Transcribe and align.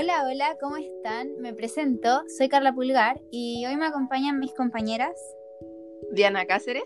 Hola, 0.00 0.24
hola, 0.30 0.56
¿cómo 0.60 0.76
están? 0.76 1.40
Me 1.40 1.52
presento, 1.54 2.22
soy 2.38 2.48
Carla 2.48 2.72
Pulgar 2.72 3.20
y 3.32 3.66
hoy 3.66 3.74
me 3.74 3.86
acompañan 3.86 4.38
mis 4.38 4.54
compañeras 4.54 5.16
Diana 6.12 6.46
Cáceres 6.46 6.84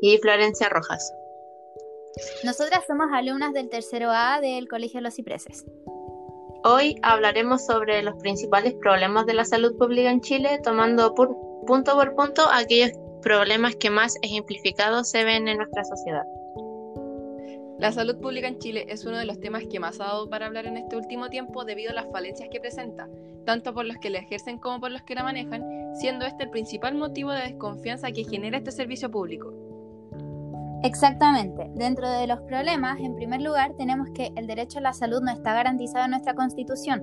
y 0.00 0.18
Florencia 0.18 0.68
Rojas. 0.68 1.14
Nosotras 2.42 2.82
somos 2.84 3.06
alumnas 3.12 3.52
del 3.52 3.68
tercero 3.68 4.10
A 4.10 4.40
del 4.40 4.66
Colegio 4.66 5.00
Los 5.00 5.14
Cipreses. 5.14 5.64
Hoy 6.64 6.96
hablaremos 7.02 7.64
sobre 7.64 8.02
los 8.02 8.16
principales 8.16 8.74
problemas 8.74 9.24
de 9.26 9.34
la 9.34 9.44
salud 9.44 9.78
pública 9.78 10.10
en 10.10 10.20
Chile, 10.20 10.58
tomando 10.64 11.14
punto 11.14 11.94
por 11.94 12.16
punto 12.16 12.42
aquellos 12.50 12.90
problemas 13.22 13.76
que 13.76 13.90
más 13.90 14.16
ejemplificados 14.22 15.08
se 15.08 15.22
ven 15.22 15.46
en 15.46 15.58
nuestra 15.58 15.84
sociedad. 15.84 16.24
La 17.82 17.90
salud 17.90 18.14
pública 18.18 18.46
en 18.46 18.60
Chile 18.60 18.86
es 18.88 19.04
uno 19.06 19.16
de 19.16 19.24
los 19.24 19.40
temas 19.40 19.64
que 19.68 19.80
más 19.80 20.00
ha 20.00 20.04
dado 20.04 20.30
para 20.30 20.46
hablar 20.46 20.66
en 20.66 20.76
este 20.76 20.96
último 20.96 21.30
tiempo 21.30 21.64
debido 21.64 21.90
a 21.90 21.94
las 21.94 22.06
falencias 22.12 22.48
que 22.48 22.60
presenta, 22.60 23.08
tanto 23.44 23.74
por 23.74 23.84
los 23.84 23.96
que 23.96 24.08
la 24.08 24.18
ejercen 24.18 24.60
como 24.60 24.78
por 24.78 24.92
los 24.92 25.02
que 25.02 25.16
la 25.16 25.24
manejan, 25.24 25.64
siendo 25.96 26.24
este 26.24 26.44
el 26.44 26.50
principal 26.50 26.94
motivo 26.94 27.32
de 27.32 27.42
desconfianza 27.42 28.12
que 28.12 28.22
genera 28.22 28.58
este 28.58 28.70
servicio 28.70 29.10
público. 29.10 29.52
Exactamente. 30.84 31.72
Dentro 31.74 32.08
de 32.08 32.28
los 32.28 32.40
problemas, 32.42 33.00
en 33.00 33.16
primer 33.16 33.42
lugar, 33.42 33.74
tenemos 33.76 34.10
que 34.14 34.30
el 34.36 34.46
derecho 34.46 34.78
a 34.78 34.82
la 34.82 34.92
salud 34.92 35.20
no 35.20 35.32
está 35.32 35.52
garantizado 35.52 36.04
en 36.04 36.12
nuestra 36.12 36.36
Constitución. 36.36 37.02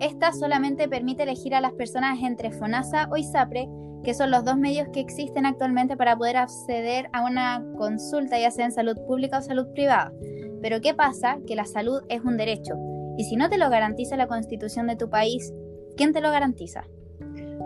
Esta 0.00 0.32
solamente 0.32 0.88
permite 0.88 1.22
elegir 1.22 1.54
a 1.54 1.60
las 1.60 1.72
personas 1.72 2.18
entre 2.22 2.50
FONASA 2.50 3.08
o 3.10 3.16
ISAPRE 3.16 3.68
que 4.04 4.14
son 4.14 4.30
los 4.30 4.44
dos 4.44 4.56
medios 4.56 4.88
que 4.92 5.00
existen 5.00 5.46
actualmente 5.46 5.96
para 5.96 6.16
poder 6.16 6.36
acceder 6.36 7.08
a 7.12 7.24
una 7.24 7.64
consulta, 7.76 8.38
ya 8.38 8.50
sea 8.50 8.66
en 8.66 8.72
salud 8.72 8.96
pública 9.06 9.38
o 9.38 9.42
salud 9.42 9.66
privada. 9.72 10.12
Pero 10.60 10.80
¿qué 10.80 10.94
pasa? 10.94 11.38
Que 11.46 11.56
la 11.56 11.64
salud 11.64 12.02
es 12.08 12.20
un 12.20 12.36
derecho. 12.36 12.74
Y 13.16 13.24
si 13.24 13.36
no 13.36 13.48
te 13.48 13.58
lo 13.58 13.70
garantiza 13.70 14.16
la 14.16 14.28
constitución 14.28 14.86
de 14.86 14.96
tu 14.96 15.08
país, 15.08 15.52
¿quién 15.96 16.12
te 16.12 16.20
lo 16.20 16.30
garantiza? 16.30 16.84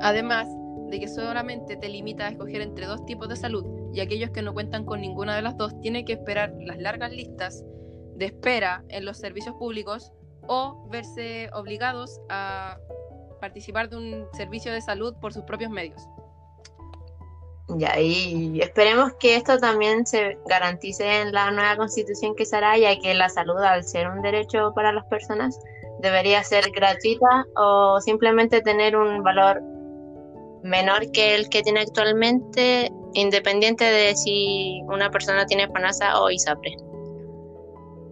Además 0.01 0.49
de 0.91 1.01
que 1.01 1.09
solamente 1.09 1.77
te 1.77 1.89
limita 1.89 2.27
a 2.27 2.31
escoger 2.31 2.63
entre 2.63 2.87
dos 2.87 3.05
tipos 3.05 3.29
de 3.29 3.37
salud 3.37 3.67
y 3.93 4.01
aquellos 4.01 4.31
que 4.31 4.43
no 4.43 4.55
cuentan 4.55 4.85
con 4.85 5.01
ninguna 5.01 5.35
de 5.37 5.43
las 5.43 5.57
dos 5.57 5.79
tienen 5.81 6.05
que 6.05 6.15
esperar 6.15 6.55
las 6.61 6.79
largas 6.79 7.13
listas 7.13 7.65
de 8.17 8.27
espera 8.27 8.85
en 8.89 9.05
los 9.05 9.19
servicios 9.19 9.55
públicos 9.57 10.13
o 10.49 10.87
verse 10.91 11.49
obligados 11.55 12.21
a 12.29 12.79
participar 13.41 13.89
de 13.89 13.97
un 13.97 14.27
servicio 14.33 14.73
de 14.73 14.81
salud 14.81 15.15
por 15.21 15.33
sus 15.33 15.45
propios 15.45 15.71
medios. 15.71 16.03
Ya, 17.77 18.01
y 18.01 18.61
esperemos 18.61 19.13
que 19.21 19.37
esto 19.37 19.59
también 19.59 20.07
se 20.07 20.39
garantice 20.47 21.21
en 21.21 21.33
la 21.33 21.51
nueva 21.51 21.77
constitución 21.77 22.35
que 22.35 22.47
se 22.47 22.57
hará, 22.57 22.79
ya 22.79 22.99
que 22.99 23.13
la 23.13 23.29
salud, 23.29 23.59
al 23.59 23.85
ser 23.85 24.09
un 24.09 24.23
derecho 24.23 24.73
para 24.75 24.91
las 24.91 25.05
personas, 25.07 25.61
debería 26.01 26.43
ser 26.45 26.71
gratuita 26.71 27.45
o 27.57 28.01
simplemente 28.01 28.63
tener 28.63 28.97
un 28.97 29.23
valor 29.23 29.61
menor 30.63 31.11
que 31.13 31.35
el 31.35 31.51
que 31.51 31.63
tiene 31.63 31.81
actualmente, 31.81 32.91
independiente 33.13 33.85
de 33.85 34.17
si 34.17 34.81
una 34.87 35.11
persona 35.11 35.45
tiene 35.45 35.69
FONASA 35.69 36.23
o 36.23 36.31
ISAPRE. 36.31 36.88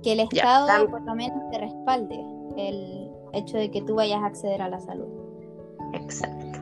Que 0.07 0.13
el 0.13 0.21
Estado 0.21 0.89
por 0.89 1.03
lo 1.03 1.17
menos 1.17 1.51
te 1.51 1.59
respalde 1.59 2.25
el 2.57 3.11
hecho 3.33 3.57
de 3.57 3.73
que 3.73 3.83
tú 3.83 3.97
vayas 3.97 4.23
a 4.23 4.27
acceder 4.27 4.63
a 4.63 4.69
la 4.69 4.79
salud. 4.79 5.09
Exacto. 5.95 6.61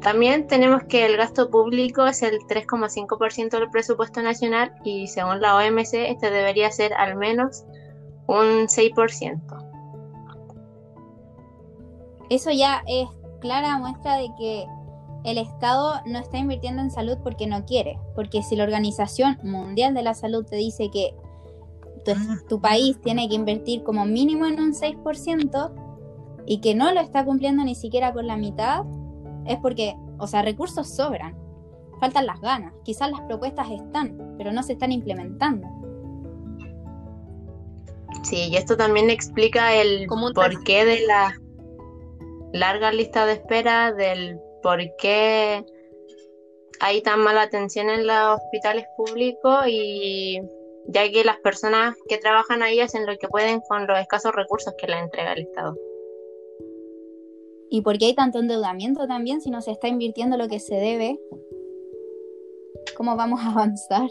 También 0.00 0.48
tenemos 0.48 0.82
que 0.82 1.06
el 1.06 1.16
gasto 1.16 1.50
público 1.50 2.04
es 2.04 2.20
el 2.22 2.40
3,5% 2.40 3.50
del 3.50 3.70
presupuesto 3.70 4.22
nacional 4.22 4.72
y 4.82 5.06
según 5.06 5.40
la 5.40 5.54
OMC 5.54 5.94
este 5.94 6.32
debería 6.32 6.72
ser 6.72 6.92
al 6.94 7.14
menos 7.14 7.64
un 8.26 8.66
6%. 8.66 9.38
Eso 12.28 12.50
ya 12.50 12.82
es 12.88 13.08
clara 13.40 13.78
muestra 13.78 14.16
de 14.16 14.30
que 14.36 14.66
el 15.22 15.38
Estado 15.38 16.00
no 16.06 16.18
está 16.18 16.38
invirtiendo 16.38 16.82
en 16.82 16.90
salud 16.90 17.18
porque 17.22 17.46
no 17.46 17.64
quiere, 17.66 18.00
porque 18.16 18.42
si 18.42 18.56
la 18.56 18.64
Organización 18.64 19.38
Mundial 19.44 19.94
de 19.94 20.02
la 20.02 20.14
Salud 20.14 20.44
te 20.44 20.56
dice 20.56 20.90
que 20.90 21.14
tu, 22.04 22.12
tu 22.48 22.60
país 22.60 23.00
tiene 23.00 23.28
que 23.28 23.34
invertir 23.34 23.82
como 23.82 24.04
mínimo 24.04 24.46
en 24.46 24.60
un 24.60 24.72
6% 24.72 25.72
y 26.46 26.60
que 26.60 26.74
no 26.74 26.92
lo 26.92 27.00
está 27.00 27.24
cumpliendo 27.24 27.64
ni 27.64 27.74
siquiera 27.74 28.12
con 28.12 28.26
la 28.26 28.36
mitad, 28.36 28.84
es 29.46 29.58
porque, 29.58 29.94
o 30.18 30.26
sea, 30.26 30.42
recursos 30.42 30.88
sobran, 30.88 31.36
faltan 32.00 32.26
las 32.26 32.40
ganas, 32.40 32.72
quizás 32.82 33.10
las 33.10 33.20
propuestas 33.22 33.70
están, 33.70 34.34
pero 34.36 34.52
no 34.52 34.62
se 34.62 34.72
están 34.72 34.92
implementando. 34.92 35.68
Sí, 38.22 38.48
y 38.50 38.56
esto 38.56 38.76
también 38.76 39.10
explica 39.10 39.74
el 39.74 40.06
porqué 40.06 40.84
de 40.84 41.06
la 41.06 41.34
larga 42.52 42.92
lista 42.92 43.26
de 43.26 43.34
espera, 43.34 43.92
del 43.92 44.38
por 44.62 44.80
qué 44.96 45.64
hay 46.80 47.02
tan 47.02 47.20
mala 47.20 47.42
atención 47.42 47.88
en 47.90 48.06
los 48.06 48.40
hospitales 48.40 48.86
públicos 48.96 49.66
y 49.68 50.40
ya 50.92 51.10
que 51.10 51.24
las 51.24 51.38
personas 51.38 51.96
que 52.08 52.18
trabajan 52.18 52.62
ahí 52.62 52.80
hacen 52.80 53.06
lo 53.06 53.16
que 53.16 53.28
pueden 53.28 53.60
con 53.68 53.86
los 53.86 53.98
escasos 53.98 54.34
recursos 54.34 54.74
que 54.78 54.86
les 54.86 55.00
entrega 55.02 55.32
el 55.32 55.42
Estado. 55.42 55.76
¿Y 57.70 57.82
por 57.82 57.98
qué 57.98 58.06
hay 58.06 58.14
tanto 58.14 58.40
endeudamiento 58.40 59.06
también 59.06 59.40
si 59.40 59.50
no 59.50 59.60
se 59.62 59.70
está 59.70 59.86
invirtiendo 59.86 60.36
lo 60.36 60.48
que 60.48 60.58
se 60.58 60.74
debe? 60.74 61.20
¿Cómo 62.96 63.14
vamos 63.14 63.40
a 63.40 63.52
avanzar? 63.52 64.10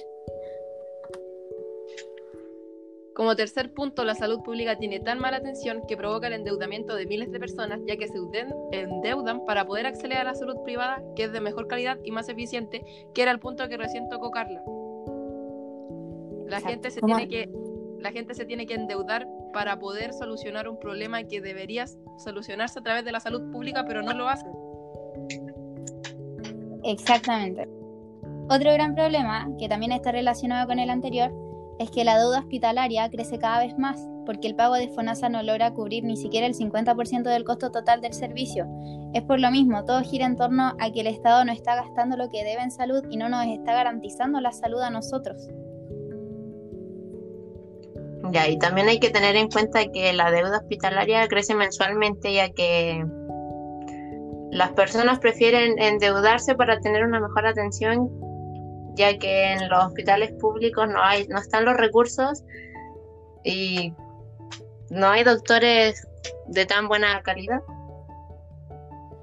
Como 3.14 3.36
tercer 3.36 3.74
punto, 3.74 4.06
la 4.06 4.16
salud 4.16 4.40
pública 4.44 4.78
tiene 4.78 5.02
tan 5.02 5.20
mala 5.20 5.38
atención 5.38 5.82
que 5.86 5.98
provoca 5.98 6.28
el 6.28 6.34
endeudamiento 6.34 6.96
de 6.96 7.06
miles 7.06 7.30
de 7.34 7.40
personas, 7.40 7.82
ya 7.86 7.98
que 7.98 8.08
se 8.08 8.18
endeudan 8.72 9.44
para 9.44 9.66
poder 9.66 9.88
acceder 9.88 10.20
a 10.20 10.24
la 10.24 10.36
salud 10.36 10.56
privada, 10.64 11.04
que 11.18 11.26
es 11.26 11.34
de 11.34 11.42
mejor 11.42 11.68
calidad 11.68 11.98
y 12.06 12.12
más 12.12 12.30
eficiente, 12.30 12.82
que 13.14 13.22
era 13.22 13.32
el 13.32 13.40
punto 13.40 13.68
que 13.68 13.76
recién 13.76 14.08
tocó 14.08 14.32
Carla. 14.32 14.64
La 16.50 16.62
gente 16.62 16.92
se 16.92 17.02
tiene 17.02 17.28
que 17.28 17.50
la 18.00 18.12
gente 18.12 18.34
se 18.34 18.46
tiene 18.46 18.66
que 18.66 18.76
endeudar 18.76 19.28
para 19.54 19.78
poder 19.78 20.14
solucionar 20.14 20.70
un 20.70 20.80
problema 20.80 21.24
que 21.24 21.42
debería 21.42 21.86
solucionarse 22.18 22.80
a 22.80 22.82
través 22.82 23.04
de 23.04 23.12
la 23.12 23.20
salud 23.20 23.52
pública, 23.52 23.84
pero 23.86 24.02
no 24.02 24.14
lo 24.14 24.30
hace. 24.30 24.46
Exactamente. 26.84 27.68
Otro 28.50 28.72
gran 28.74 28.96
problema, 28.96 29.48
que 29.60 29.68
también 29.68 29.92
está 29.92 30.12
relacionado 30.12 30.68
con 30.68 30.80
el 30.80 30.90
anterior, 30.90 31.32
es 31.78 31.92
que 31.92 32.04
la 32.04 32.18
deuda 32.18 32.40
hospitalaria 32.40 33.10
crece 33.10 33.38
cada 33.38 33.60
vez 33.60 33.78
más, 33.78 34.00
porque 34.26 34.48
el 34.48 34.56
pago 34.56 34.76
de 34.76 34.90
FONASA 34.90 35.30
no 35.30 35.44
logra 35.44 35.74
cubrir 35.74 36.04
ni 36.04 36.18
siquiera 36.18 36.48
el 36.48 36.54
50% 36.54 37.24
del 37.24 37.44
costo 37.44 37.72
total 37.72 38.02
del 38.02 38.14
servicio. 38.14 38.68
Es 39.14 39.24
por 39.24 39.40
lo 39.40 39.50
mismo, 39.52 39.86
todo 39.86 40.02
gira 40.02 40.26
en 40.26 40.36
torno 40.36 40.76
a 40.80 40.92
que 40.92 41.02
el 41.02 41.08
Estado 41.08 41.46
no 41.46 41.52
está 41.52 41.76
gastando 41.76 42.18
lo 42.18 42.30
que 42.30 42.44
debe 42.44 42.62
en 42.62 42.72
salud 42.72 43.04
y 43.10 43.18
no 43.18 43.30
nos 43.30 43.46
está 43.46 43.74
garantizando 43.74 44.42
la 44.42 44.52
salud 44.52 44.82
a 44.82 44.90
nosotros. 44.90 45.50
Ya, 48.32 48.48
y 48.48 48.60
también 48.60 48.88
hay 48.88 49.00
que 49.00 49.10
tener 49.10 49.36
en 49.36 49.50
cuenta 49.50 49.86
que 49.86 50.14
la 50.14 50.30
deuda 50.30 50.60
hospitalaria 50.60 51.28
crece 51.28 51.56
mensualmente, 51.56 52.34
ya 52.34 52.50
que 52.50 53.06
las 54.52 54.72
personas 54.72 55.20
prefieren 55.20 55.80
endeudarse 55.80 56.56
para 56.56 56.80
tener 56.80 57.06
una 57.06 57.20
mejor 57.20 57.48
atención, 57.48 58.10
ya 58.96 59.18
que 59.18 59.54
en 59.54 59.70
los 59.70 59.86
hospitales 59.86 60.34
públicos 60.34 60.88
no 60.88 61.02
hay, 61.02 61.28
no 61.28 61.40
están 61.40 61.66
los 61.66 61.78
recursos 61.78 62.44
y 63.44 63.94
no 64.90 65.08
hay 65.08 65.24
doctores 65.24 66.08
de 66.48 66.66
tan 66.66 66.88
buena 66.88 67.22
calidad. 67.22 67.62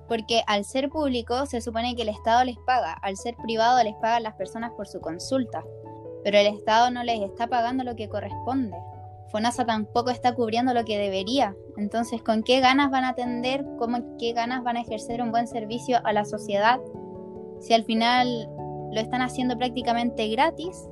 Porque 0.09 0.43
al 0.47 0.65
ser 0.65 0.89
público 0.89 1.47
se 1.47 1.61
supone 1.61 1.97
que 1.97 2.03
el 2.03 2.09
Estado 2.09 2.45
les 2.45 2.57
paga, 2.65 2.93
al 2.93 3.17
ser 3.17 3.35
privado 3.37 3.83
les 3.83 3.95
pagan 3.97 4.23
las 4.23 4.35
personas 4.35 4.71
por 4.77 4.87
su 4.87 5.01
consulta, 5.01 5.65
pero 6.27 6.39
el 6.39 6.49
Estado 6.49 6.91
no 6.91 7.05
les 7.05 7.23
está 7.23 7.47
pagando 7.47 7.85
lo 7.85 7.95
que 7.95 8.09
corresponde. 8.09 8.77
FONASA 9.29 9.65
tampoco 9.65 10.11
está 10.11 10.35
cubriendo 10.35 10.75
lo 10.75 10.85
que 10.85 10.99
debería. 10.99 11.55
Entonces, 11.77 12.21
¿con 12.21 12.43
qué 12.43 12.59
ganas 12.59 12.91
van 12.91 13.05
a 13.05 13.11
atender? 13.11 13.65
¿Cómo 13.79 14.17
qué 14.19 14.33
ganas 14.33 14.65
van 14.65 14.77
a 14.77 14.81
ejercer 14.81 15.23
un 15.23 15.31
buen 15.31 15.47
servicio 15.47 16.01
a 16.05 16.13
la 16.13 16.25
sociedad? 16.25 16.81
Si 17.61 17.75
al 17.75 17.85
final 17.85 18.51
lo 18.93 19.01
están 19.01 19.23
haciendo 19.23 19.57
prácticamente 19.57 20.27
gratis 20.27 20.89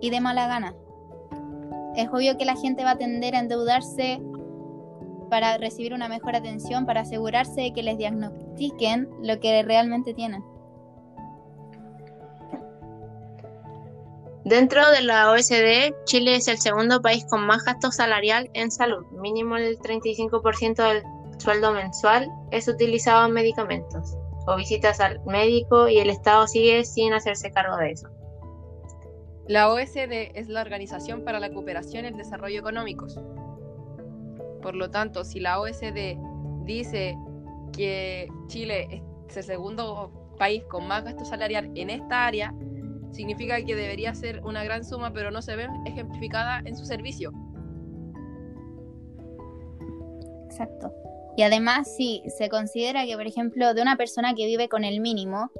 y 0.00 0.10
de 0.10 0.20
mala 0.20 0.46
gana. 0.46 0.76
Es 1.96 2.08
obvio 2.10 2.38
que 2.38 2.44
la 2.44 2.54
gente 2.54 2.84
va 2.84 2.92
a 2.92 2.98
tender 2.98 3.34
a 3.34 3.40
endeudarse 3.40 4.22
para 5.28 5.58
recibir 5.58 5.92
una 5.92 6.08
mejor 6.08 6.36
atención, 6.36 6.86
para 6.86 7.00
asegurarse 7.00 7.62
de 7.62 7.72
que 7.72 7.82
les 7.82 7.98
diagnostiquen 7.98 9.08
lo 9.22 9.40
que 9.40 9.64
realmente 9.64 10.14
tienen. 10.14 10.44
Dentro 14.46 14.88
de 14.92 15.02
la 15.02 15.32
OSD, 15.32 15.92
Chile 16.04 16.36
es 16.36 16.46
el 16.46 16.58
segundo 16.58 17.02
país 17.02 17.26
con 17.28 17.44
más 17.44 17.64
gasto 17.64 17.90
salarial 17.90 18.48
en 18.54 18.70
salud. 18.70 19.04
Mínimo 19.20 19.56
el 19.56 19.76
35% 19.80 20.76
del 20.76 21.02
sueldo 21.38 21.72
mensual 21.72 22.30
es 22.52 22.68
utilizado 22.68 23.26
en 23.26 23.32
medicamentos 23.32 24.16
o 24.46 24.54
visitas 24.54 25.00
al 25.00 25.18
médico 25.24 25.88
y 25.88 25.98
el 25.98 26.10
Estado 26.10 26.46
sigue 26.46 26.84
sin 26.84 27.12
hacerse 27.12 27.50
cargo 27.50 27.76
de 27.78 27.90
eso. 27.90 28.08
La 29.48 29.68
OSD 29.68 30.30
es 30.36 30.46
la 30.46 30.60
Organización 30.60 31.24
para 31.24 31.40
la 31.40 31.52
Cooperación 31.52 32.04
y 32.04 32.08
el 32.08 32.16
Desarrollo 32.16 32.60
Económicos. 32.60 33.18
Por 34.62 34.76
lo 34.76 34.92
tanto, 34.92 35.24
si 35.24 35.40
la 35.40 35.58
OSD 35.58 36.18
dice 36.62 37.18
que 37.76 38.28
Chile 38.46 39.02
es 39.28 39.38
el 39.38 39.42
segundo 39.42 40.12
país 40.38 40.62
con 40.68 40.86
más 40.86 41.02
gasto 41.02 41.24
salarial 41.24 41.72
en 41.74 41.90
esta 41.90 42.26
área, 42.26 42.54
significa 43.16 43.60
que 43.64 43.74
debería 43.74 44.14
ser 44.14 44.44
una 44.44 44.62
gran 44.62 44.84
suma, 44.84 45.12
pero 45.12 45.30
no 45.30 45.42
se 45.42 45.56
ve 45.56 45.66
ejemplificada 45.86 46.60
en 46.64 46.76
su 46.76 46.84
servicio. 46.84 47.32
Exacto. 50.44 50.92
Y 51.36 51.42
además, 51.42 51.94
si 51.96 52.22
se 52.38 52.48
considera 52.48 53.04
que, 53.04 53.16
por 53.16 53.26
ejemplo, 53.26 53.74
de 53.74 53.82
una 53.82 53.96
persona 53.96 54.34
que 54.34 54.46
vive 54.46 54.68
con 54.68 54.84
el 54.84 55.00
mínimo, 55.00 55.50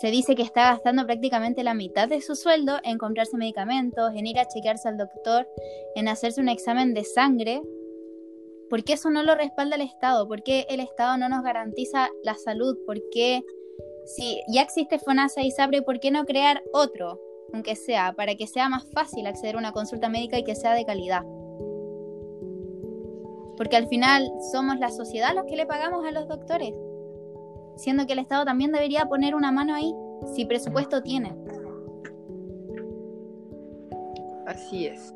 se 0.00 0.10
dice 0.10 0.34
que 0.34 0.42
está 0.42 0.70
gastando 0.70 1.04
prácticamente 1.04 1.62
la 1.62 1.74
mitad 1.74 2.08
de 2.08 2.22
su 2.22 2.34
sueldo 2.34 2.78
en 2.84 2.96
comprarse 2.96 3.36
medicamentos, 3.36 4.12
en 4.14 4.26
ir 4.26 4.38
a 4.38 4.48
chequearse 4.48 4.88
al 4.88 4.96
doctor, 4.96 5.46
en 5.94 6.08
hacerse 6.08 6.40
un 6.40 6.48
examen 6.48 6.94
de 6.94 7.04
sangre. 7.04 7.60
¿Por 8.70 8.82
qué 8.82 8.94
eso 8.94 9.10
no 9.10 9.22
lo 9.22 9.34
respalda 9.34 9.76
el 9.76 9.82
Estado? 9.82 10.26
¿Por 10.26 10.42
qué 10.42 10.66
el 10.70 10.80
Estado 10.80 11.18
no 11.18 11.28
nos 11.28 11.42
garantiza 11.42 12.08
la 12.24 12.34
salud? 12.34 12.78
¿Por 12.86 12.98
qué, 13.12 13.42
si 14.04 14.42
ya 14.48 14.62
existe 14.62 14.98
FONASA 14.98 15.42
y 15.42 15.50
SABRE, 15.50 15.82
por 15.82 16.00
qué 16.00 16.10
no 16.10 16.24
crear 16.24 16.62
otro, 16.72 17.20
aunque 17.52 17.76
sea, 17.76 18.12
para 18.12 18.34
que 18.34 18.46
sea 18.46 18.68
más 18.68 18.84
fácil 18.92 19.26
acceder 19.26 19.56
a 19.56 19.58
una 19.58 19.72
consulta 19.72 20.08
médica 20.08 20.38
y 20.38 20.44
que 20.44 20.54
sea 20.54 20.74
de 20.74 20.84
calidad? 20.84 21.22
Porque 23.56 23.76
al 23.76 23.88
final 23.88 24.30
somos 24.52 24.78
la 24.78 24.90
sociedad 24.90 25.34
los 25.34 25.44
que 25.46 25.56
le 25.56 25.66
pagamos 25.66 26.06
a 26.06 26.12
los 26.12 26.28
doctores 26.28 26.74
siendo 27.80 28.06
que 28.06 28.12
el 28.12 28.18
Estado 28.18 28.44
también 28.44 28.72
debería 28.72 29.06
poner 29.06 29.34
una 29.34 29.50
mano 29.50 29.74
ahí, 29.74 29.94
si 30.34 30.44
presupuesto 30.44 31.02
tiene. 31.02 31.34
Así 34.46 34.86
es. 34.86 35.12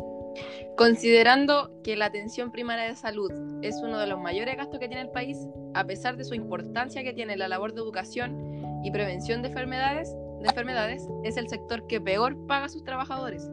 Considerando 0.77 1.71
que 1.83 1.97
la 1.97 2.07
atención 2.07 2.51
primaria 2.51 2.87
de 2.87 2.97
salud 2.97 3.31
es 3.63 3.77
uno 3.83 3.99
de 3.99 4.07
los 4.07 4.21
mayores 4.21 4.57
gastos 4.57 4.81
que 4.81 4.89
tiene 4.89 5.03
el 5.03 5.11
país, 5.11 5.39
a 5.75 5.85
pesar 5.85 6.17
de 6.17 6.25
su 6.25 6.35
importancia 6.35 7.05
que 7.05 7.13
tiene 7.13 7.37
la 7.37 7.49
labor 7.49 7.75
de 7.75 7.81
educación 7.81 8.64
y 8.85 8.91
prevención 8.91 9.43
de 9.43 9.49
enfermedades, 9.49 10.15
de 10.41 10.49
enfermedades 10.49 11.09
es 11.25 11.37
el 11.37 11.49
sector 11.49 11.87
que 11.87 12.01
peor 12.01 12.47
paga 12.47 12.67
a 12.67 12.69
sus 12.69 12.85
trabajadores. 12.85 13.51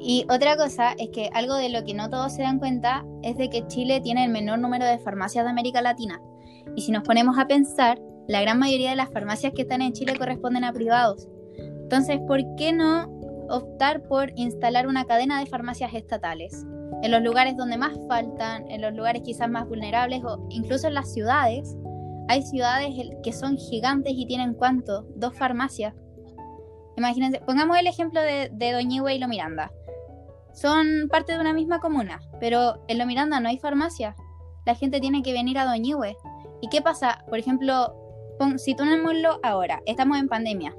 Y 0.00 0.24
otra 0.30 0.56
cosa 0.56 0.94
es 0.98 1.10
que 1.10 1.28
algo 1.34 1.54
de 1.56 1.68
lo 1.68 1.84
que 1.84 1.94
no 1.94 2.08
todos 2.08 2.32
se 2.32 2.42
dan 2.42 2.58
cuenta 2.58 3.04
es 3.22 3.36
de 3.36 3.50
que 3.50 3.66
Chile 3.66 4.00
tiene 4.00 4.24
el 4.24 4.30
menor 4.30 4.58
número 4.58 4.86
de 4.86 4.98
farmacias 4.98 5.44
de 5.44 5.50
América 5.50 5.82
Latina. 5.82 6.20
Y 6.74 6.82
si 6.82 6.92
nos 6.92 7.02
ponemos 7.02 7.38
a 7.38 7.46
pensar, 7.46 8.00
la 8.26 8.40
gran 8.40 8.58
mayoría 8.58 8.90
de 8.90 8.96
las 8.96 9.10
farmacias 9.10 9.52
que 9.54 9.62
están 9.62 9.82
en 9.82 9.92
Chile 9.92 10.14
corresponden 10.16 10.64
a 10.64 10.72
privados. 10.72 11.28
Entonces, 11.56 12.20
¿por 12.26 12.40
qué 12.56 12.72
no 12.72 13.10
optar 13.48 14.02
por 14.02 14.30
instalar 14.36 14.86
una 14.86 15.04
cadena 15.04 15.40
de 15.40 15.46
farmacias 15.46 15.94
estatales? 15.94 16.64
En 17.02 17.10
los 17.10 17.22
lugares 17.22 17.56
donde 17.56 17.78
más 17.78 17.98
faltan, 18.08 18.68
en 18.70 18.82
los 18.82 18.94
lugares 18.94 19.22
quizás 19.22 19.50
más 19.50 19.68
vulnerables 19.68 20.22
o 20.24 20.46
incluso 20.50 20.88
en 20.88 20.94
las 20.94 21.12
ciudades. 21.12 21.76
Hay 22.28 22.42
ciudades 22.42 22.94
que 23.22 23.32
son 23.32 23.56
gigantes 23.56 24.12
y 24.14 24.26
tienen 24.26 24.54
cuánto? 24.54 25.06
Dos 25.16 25.34
farmacias. 25.34 25.94
Imagínense, 26.96 27.40
pongamos 27.40 27.78
el 27.78 27.86
ejemplo 27.86 28.20
de, 28.20 28.50
de 28.52 28.72
Doñihue 28.72 29.14
y 29.14 29.18
Lo 29.18 29.28
Miranda 29.28 29.72
son 30.58 31.08
parte 31.08 31.34
de 31.34 31.40
una 31.40 31.52
misma 31.52 31.78
comuna, 31.78 32.20
pero 32.40 32.82
en 32.88 32.98
Lo 32.98 33.06
Miranda 33.06 33.38
no 33.38 33.48
hay 33.48 33.58
farmacia. 33.58 34.16
La 34.66 34.74
gente 34.74 35.00
tiene 35.00 35.22
que 35.22 35.32
venir 35.32 35.56
a 35.56 35.64
Doñihue. 35.64 36.16
¿Y 36.60 36.68
qué 36.68 36.82
pasa? 36.82 37.24
Por 37.28 37.38
ejemplo, 37.38 37.94
situémoslo 38.56 39.38
ahora, 39.44 39.80
estamos 39.86 40.18
en 40.18 40.28
pandemia. 40.28 40.74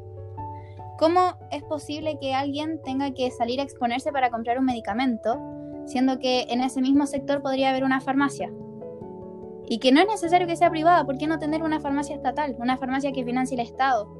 ¿Cómo 0.97 1.37
es 1.51 1.63
posible 1.63 2.17
que 2.19 2.33
alguien 2.33 2.81
tenga 2.83 3.13
que 3.13 3.31
salir 3.31 3.61
a 3.61 3.63
exponerse 3.63 4.11
para 4.11 4.29
comprar 4.29 4.59
un 4.59 4.65
medicamento, 4.65 5.39
siendo 5.85 6.19
que 6.19 6.47
en 6.49 6.59
ese 6.59 6.81
mismo 6.81 7.07
sector 7.07 7.41
podría 7.41 7.69
haber 7.69 7.85
una 7.85 8.01
farmacia? 8.01 8.51
Y 9.71 9.77
que 9.77 9.91
no 9.91 10.01
es 10.01 10.07
necesario 10.07 10.47
que 10.47 10.55
sea 10.55 10.71
privada, 10.71 11.05
¿por 11.05 11.19
qué 11.19 11.27
no 11.27 11.37
tener 11.37 11.61
una 11.61 11.79
farmacia 11.79 12.15
estatal? 12.15 12.55
Una 12.57 12.75
farmacia 12.75 13.11
que 13.11 13.23
financie 13.23 13.53
el 13.53 13.61
Estado, 13.61 14.11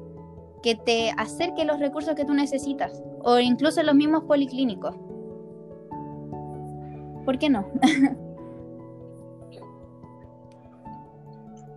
que 0.62 0.76
te 0.76 1.10
acerque 1.16 1.64
los 1.64 1.80
recursos 1.80 2.14
que 2.14 2.24
tú 2.24 2.34
necesitas, 2.34 3.02
o 3.22 3.40
incluso 3.40 3.82
los 3.82 3.96
mismos 3.96 4.22
policlínicos. 4.24 4.94
¿Por 7.24 7.38
qué 7.38 7.50
no? 7.50 7.66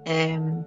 Em, 0.06 0.66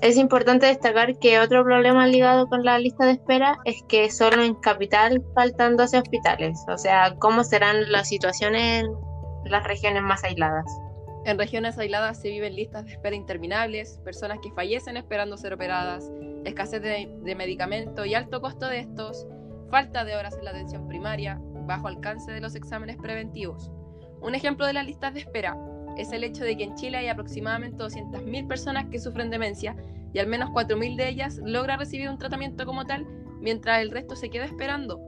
es 0.00 0.16
importante 0.16 0.66
destacar 0.66 1.16
que 1.20 1.38
otro 1.38 1.62
problema 1.62 2.08
ligado 2.08 2.48
con 2.48 2.64
la 2.64 2.76
lista 2.80 3.06
de 3.06 3.12
espera 3.12 3.60
es 3.64 3.84
que 3.86 4.10
solo 4.10 4.42
en 4.42 4.56
capital 4.56 5.24
faltan 5.32 5.76
12 5.76 5.98
hospitales. 5.98 6.58
O 6.68 6.76
sea, 6.76 7.14
¿cómo 7.20 7.44
serán 7.44 7.92
las 7.92 8.08
situaciones 8.08 8.88
las 9.44 9.64
regiones 9.64 10.02
más 10.02 10.24
aisladas? 10.24 10.66
En 11.24 11.38
regiones 11.38 11.78
aisladas 11.78 12.20
se 12.20 12.30
viven 12.30 12.56
listas 12.56 12.84
de 12.84 12.92
espera 12.92 13.14
interminables, 13.14 14.00
personas 14.04 14.38
que 14.42 14.50
fallecen 14.52 14.96
esperando 14.96 15.36
ser 15.36 15.54
operadas, 15.54 16.10
escasez 16.44 16.82
de, 16.82 17.16
de 17.22 17.34
medicamentos 17.34 18.06
y 18.06 18.14
alto 18.14 18.40
costo 18.40 18.66
de 18.66 18.80
estos, 18.80 19.26
falta 19.70 20.04
de 20.04 20.16
horas 20.16 20.36
en 20.36 20.44
la 20.44 20.50
atención 20.50 20.88
primaria, 20.88 21.40
bajo 21.66 21.88
alcance 21.88 22.32
de 22.32 22.40
los 22.40 22.54
exámenes 22.54 22.96
preventivos. 22.96 23.70
Un 24.20 24.34
ejemplo 24.34 24.66
de 24.66 24.72
las 24.72 24.86
listas 24.86 25.14
de 25.14 25.20
espera 25.20 25.56
es 25.96 26.12
el 26.12 26.24
hecho 26.24 26.44
de 26.44 26.56
que 26.56 26.64
en 26.64 26.74
Chile 26.74 26.98
hay 26.98 27.08
aproximadamente 27.08 27.82
200.000 27.82 28.48
personas 28.48 28.86
que 28.90 28.98
sufren 28.98 29.30
demencia 29.30 29.76
y 30.12 30.18
al 30.18 30.26
menos 30.26 30.50
4.000 30.50 30.96
de 30.96 31.08
ellas 31.08 31.40
logran 31.44 31.78
recibir 31.78 32.08
un 32.08 32.18
tratamiento 32.18 32.66
como 32.66 32.84
tal, 32.84 33.06
mientras 33.40 33.80
el 33.80 33.90
resto 33.90 34.16
se 34.16 34.30
queda 34.30 34.44
esperando. 34.44 35.00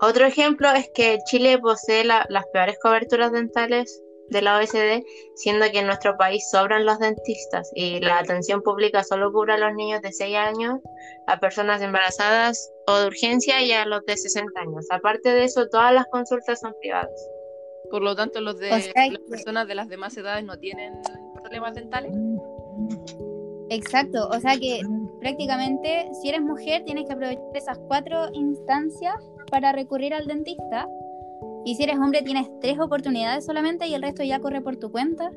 Otro 0.00 0.26
ejemplo 0.26 0.70
es 0.72 0.90
que 0.94 1.18
Chile 1.26 1.58
posee 1.58 2.04
las 2.04 2.46
peores 2.52 2.76
coberturas 2.82 3.32
dentales 3.32 4.02
de 4.28 4.42
la 4.42 4.56
OECD, 4.56 5.04
siendo 5.34 5.70
que 5.70 5.78
en 5.78 5.86
nuestro 5.86 6.16
país 6.16 6.48
sobran 6.50 6.84
los 6.84 6.98
dentistas 6.98 7.70
y 7.74 8.00
la 8.00 8.18
atención 8.18 8.60
pública 8.62 9.04
solo 9.04 9.32
cubre 9.32 9.54
a 9.54 9.58
los 9.58 9.74
niños 9.74 10.02
de 10.02 10.12
6 10.12 10.36
años, 10.36 10.80
a 11.26 11.38
personas 11.38 11.80
embarazadas 11.80 12.72
o 12.88 12.98
de 12.98 13.06
urgencia 13.06 13.62
y 13.62 13.72
a 13.72 13.86
los 13.86 14.04
de 14.04 14.16
60 14.16 14.60
años. 14.60 14.86
Aparte 14.90 15.30
de 15.30 15.44
eso, 15.44 15.68
todas 15.68 15.92
las 15.94 16.06
consultas 16.06 16.60
son 16.60 16.74
privadas. 16.80 17.28
Por 17.90 18.02
lo 18.02 18.16
tanto, 18.16 18.40
los 18.40 18.58
de 18.58 18.70
las 18.70 19.20
personas 19.30 19.68
de 19.68 19.76
las 19.76 19.88
demás 19.88 20.16
edades 20.16 20.44
no 20.44 20.58
tienen 20.58 21.00
problemas 21.40 21.74
dentales. 21.74 22.12
Exacto, 23.70 24.28
o 24.28 24.40
sea 24.40 24.56
que 24.58 24.80
prácticamente 25.20 26.08
si 26.20 26.28
eres 26.28 26.40
mujer 26.40 26.84
tienes 26.84 27.06
que 27.06 27.12
aprovechar 27.14 27.44
esas 27.54 27.78
cuatro 27.88 28.28
instancias 28.32 29.14
para 29.50 29.72
recurrir 29.72 30.14
al 30.14 30.26
dentista 30.26 30.88
y 31.64 31.74
si 31.74 31.82
eres 31.82 31.96
hombre 31.96 32.22
tienes 32.22 32.48
tres 32.60 32.78
oportunidades 32.78 33.44
solamente 33.44 33.88
y 33.88 33.94
el 33.94 34.02
resto 34.02 34.22
ya 34.22 34.38
corre 34.38 34.60
por 34.60 34.76
tu 34.76 34.92
cuenta. 34.92 35.30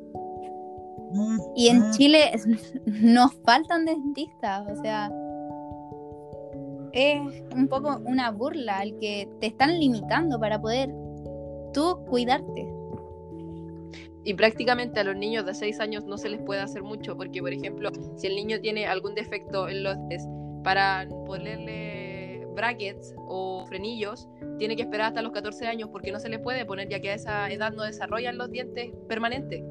Y 1.56 1.70
en 1.70 1.90
Chile 1.92 2.32
nos 2.86 3.34
faltan 3.44 3.86
dentistas, 3.86 4.68
o 4.72 4.82
sea, 4.84 5.12
es 6.94 7.20
un 7.56 7.68
poco 7.68 8.00
una 8.06 8.30
burla 8.30 8.84
el 8.84 8.98
que 9.00 9.28
te 9.40 9.48
están 9.48 9.80
limitando 9.80 10.40
para 10.40 10.62
poder 10.62 10.94
tú 11.74 12.06
cuidarte. 12.08 12.72
Y 14.24 14.36
prácticamente 14.36 15.00
a 15.00 15.04
los 15.04 15.16
niños 15.16 15.48
de 15.48 15.56
6 15.56 15.80
años 15.80 16.06
no 16.06 16.20
se 16.20 16.30
les 16.30 16.42
puede 16.42 16.62
hacer 16.62 16.84
mucho, 16.84 17.18
porque 17.18 17.42
por 17.42 17.54
ejemplo, 17.54 17.90
si 18.18 18.28
el 18.28 18.36
niño 18.36 18.60
tiene 18.60 18.86
algún 18.86 19.16
defecto 19.16 19.68
en 19.68 19.82
los 19.82 19.98
para 20.64 21.08
ponerle 21.26 21.99
brackets 22.60 23.16
o 23.28 23.66
frenillos, 23.68 24.28
tiene 24.58 24.76
que 24.76 24.84
esperar 24.84 25.08
hasta 25.08 25.22
los 25.22 25.32
14 25.32 25.68
años 25.68 25.90
porque 25.92 26.12
no 26.12 26.20
se 26.20 26.30
le 26.30 26.40
puede 26.40 26.66
poner 26.66 26.90
ya 26.90 27.00
que 27.00 27.12
a 27.12 27.14
esa 27.14 27.50
edad 27.50 27.72
no 27.72 27.84
desarrollan 27.84 28.38
los 28.38 28.52
dientes 28.52 28.92
permanentes. 29.08 29.64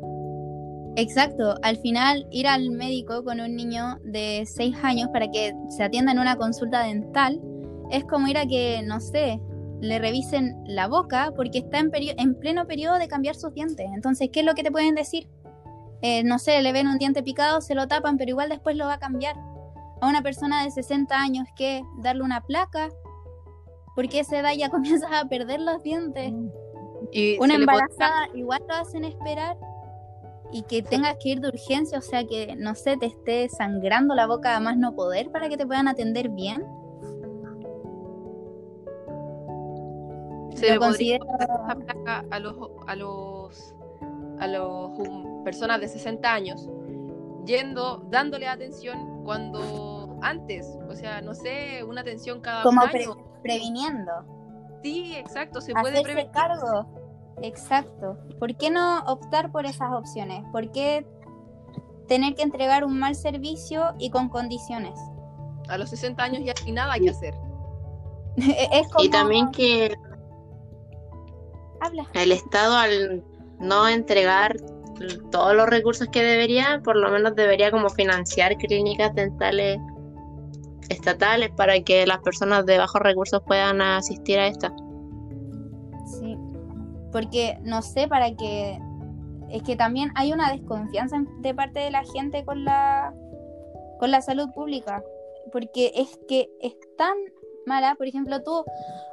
Exacto, 0.96 1.54
al 1.62 1.76
final 1.76 2.26
ir 2.30 2.48
al 2.48 2.70
médico 2.70 3.22
con 3.22 3.40
un 3.40 3.54
niño 3.54 3.98
de 4.02 4.44
6 4.46 4.76
años 4.82 5.08
para 5.12 5.30
que 5.30 5.52
se 5.68 5.84
atienda 5.84 6.12
en 6.12 6.18
una 6.18 6.36
consulta 6.36 6.82
dental 6.82 7.40
es 7.90 8.04
como 8.04 8.26
ir 8.26 8.38
a 8.38 8.46
que, 8.46 8.82
no 8.84 9.00
sé, 9.00 9.40
le 9.80 9.98
revisen 9.98 10.56
la 10.66 10.88
boca 10.88 11.32
porque 11.36 11.58
está 11.58 11.78
en, 11.78 11.90
en 11.94 12.34
pleno 12.34 12.66
periodo 12.66 12.98
de 12.98 13.06
cambiar 13.06 13.34
sus 13.34 13.54
dientes. 13.54 13.86
Entonces, 13.94 14.30
¿qué 14.32 14.40
es 14.40 14.46
lo 14.46 14.54
que 14.54 14.62
te 14.62 14.72
pueden 14.72 14.94
decir? 14.94 15.28
Eh, 16.00 16.22
no 16.22 16.38
sé, 16.38 16.60
le 16.62 16.72
ven 16.72 16.86
un 16.86 16.98
diente 16.98 17.22
picado, 17.22 17.60
se 17.60 17.74
lo 17.74 17.88
tapan, 17.88 18.16
pero 18.18 18.30
igual 18.30 18.48
después 18.48 18.76
lo 18.76 18.86
va 18.86 18.94
a 18.94 18.98
cambiar. 18.98 19.36
A 20.00 20.08
una 20.08 20.22
persona 20.22 20.64
de 20.64 20.70
60 20.70 21.14
años 21.18 21.48
que 21.56 21.82
darle 21.98 22.22
una 22.22 22.40
placa 22.42 22.88
porque 23.94 24.18
a 24.18 24.20
esa 24.20 24.38
edad 24.38 24.52
ya 24.56 24.70
comienzas 24.70 25.10
a 25.12 25.28
perder 25.28 25.60
los 25.60 25.82
dientes. 25.82 26.32
Y 27.10 27.38
Una 27.40 27.54
embarazada 27.54 28.28
igual 28.34 28.62
lo 28.68 28.74
hacen 28.74 29.04
esperar 29.04 29.56
y 30.52 30.62
que 30.62 30.82
tengas 30.82 31.16
que 31.20 31.30
ir 31.30 31.40
de 31.40 31.48
urgencia, 31.48 31.98
o 31.98 32.02
sea 32.02 32.24
que, 32.24 32.54
no 32.56 32.74
sé, 32.74 32.96
te 32.96 33.06
esté 33.06 33.48
sangrando 33.48 34.14
la 34.14 34.26
boca 34.26 34.56
a 34.56 34.60
más 34.60 34.76
no 34.76 34.94
poder 34.94 35.30
para 35.30 35.48
que 35.48 35.56
te 35.56 35.66
puedan 35.66 35.88
atender 35.88 36.28
bien. 36.28 36.64
Se 40.54 40.70
le 40.70 40.78
considero... 40.78 41.26
a 42.06 42.38
los 42.38 42.56
a 42.86 42.96
los 42.96 43.74
a 44.38 44.46
los 44.46 44.92
personas 45.44 45.80
de 45.80 45.88
60 45.88 46.32
años 46.32 46.68
yendo 47.48 48.04
dándole 48.10 48.46
atención 48.46 49.24
cuando 49.24 50.18
antes, 50.22 50.66
o 50.88 50.94
sea, 50.94 51.22
no 51.22 51.34
sé, 51.34 51.82
una 51.82 52.02
atención 52.02 52.40
cada 52.40 52.68
un 52.68 52.78
año 52.78 53.16
previniendo. 53.42 54.12
Sí, 54.82 55.14
exacto, 55.16 55.60
se 55.60 55.72
puede 55.72 56.02
prevenir. 56.02 56.30
cargo. 56.30 56.86
Exacto. 57.42 58.18
¿Por 58.38 58.54
qué 58.56 58.70
no 58.70 59.00
optar 59.06 59.50
por 59.50 59.64
esas 59.64 59.92
opciones? 59.92 60.44
¿Por 60.52 60.70
qué 60.72 61.06
tener 62.06 62.34
que 62.34 62.42
entregar 62.42 62.84
un 62.84 62.98
mal 62.98 63.14
servicio 63.14 63.94
y 63.98 64.10
con 64.10 64.28
condiciones? 64.28 64.98
A 65.68 65.78
los 65.78 65.90
60 65.90 66.22
años 66.22 66.42
ya 66.44 66.52
hay 66.66 66.72
nada 66.72 66.94
que 66.98 67.10
hacer. 67.10 67.34
es 68.36 68.88
como... 68.88 69.04
Y 69.04 69.08
también 69.08 69.50
que 69.52 69.94
Habla. 71.80 72.06
el 72.14 72.32
Estado 72.32 72.76
al 72.76 73.24
no 73.58 73.88
entregar 73.88 74.56
todos 75.30 75.54
los 75.54 75.68
recursos 75.68 76.08
que 76.08 76.22
debería, 76.22 76.80
por 76.84 76.96
lo 76.96 77.10
menos 77.10 77.34
debería 77.34 77.70
como 77.70 77.88
financiar 77.90 78.56
clínicas 78.56 79.14
dentales 79.14 79.78
estatales 80.88 81.50
para 81.56 81.80
que 81.80 82.06
las 82.06 82.18
personas 82.18 82.64
de 82.66 82.78
bajos 82.78 83.00
recursos 83.02 83.42
puedan 83.46 83.80
asistir 83.80 84.38
a 84.38 84.46
esta. 84.46 84.74
Sí. 86.06 86.36
Porque, 87.12 87.58
no 87.62 87.82
sé, 87.82 88.08
para 88.08 88.34
que... 88.34 88.78
Es 89.50 89.62
que 89.62 89.76
también 89.76 90.10
hay 90.14 90.32
una 90.32 90.52
desconfianza 90.52 91.22
de 91.40 91.54
parte 91.54 91.80
de 91.80 91.90
la 91.90 92.04
gente 92.04 92.44
con 92.44 92.64
la, 92.64 93.14
con 93.98 94.10
la 94.10 94.20
salud 94.20 94.50
pública. 94.54 95.02
Porque 95.52 95.92
es 95.94 96.18
que 96.28 96.50
es 96.60 96.74
tan 96.98 97.14
mala. 97.66 97.94
Por 97.94 98.06
ejemplo, 98.06 98.42
tú 98.42 98.64